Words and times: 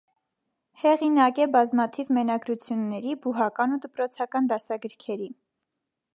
Հեղինակ 0.83 1.41
է 1.45 1.45
բազմաթիվ 1.55 2.09
մենագրությունների, 2.19 3.15
բուհական 3.27 3.77
ու 3.77 3.81
դպրոցական 3.85 4.51
դասագրքերի։ 4.55 5.31